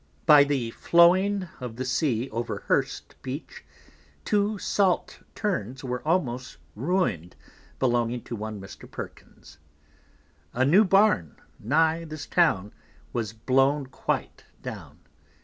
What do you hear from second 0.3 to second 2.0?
the flowing of the